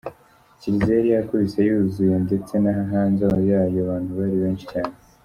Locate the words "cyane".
4.71-4.93